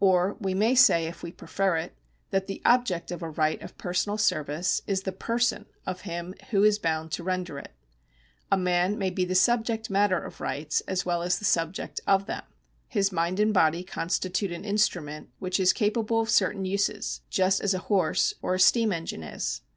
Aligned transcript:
Or 0.00 0.36
we 0.40 0.52
may 0.52 0.74
say, 0.74 1.06
if 1.06 1.22
we 1.22 1.30
prefer 1.30 1.76
it, 1.76 1.94
that 2.30 2.48
the 2.48 2.60
object 2.64 3.12
of 3.12 3.22
a 3.22 3.30
right 3.30 3.62
of 3.62 3.78
personal 3.78 4.18
service 4.18 4.82
is 4.88 5.02
the 5.02 5.12
person 5.12 5.66
of 5.86 6.00
him 6.00 6.34
who 6.50 6.64
is 6.64 6.80
bound 6.80 7.12
to 7.12 7.22
render 7.22 7.56
it. 7.56 7.70
A 8.50 8.56
man 8.56 8.98
may 8.98 9.10
be 9.10 9.24
the 9.24 9.36
subject 9.36 9.88
matter 9.88 10.18
of 10.20 10.40
rights 10.40 10.80
as 10.88 11.06
well 11.06 11.22
as 11.22 11.38
the 11.38 11.44
subject 11.44 12.00
of 12.04 12.26
them. 12.26 12.42
His 12.88 13.12
mind 13.12 13.38
and 13.38 13.54
body 13.54 13.84
constitute 13.84 14.50
an 14.50 14.64
instrument 14.64 15.28
which 15.38 15.60
is 15.60 15.72
capable 15.72 16.20
of 16.20 16.30
certain 16.30 16.64
uses, 16.64 17.20
just 17.30 17.60
as 17.60 17.72
a 17.72 17.78
horse 17.86 18.34
or 18.42 18.56
a 18.56 18.58
steam 18.58 18.90
engine 18.92 19.22
is. 19.22 19.60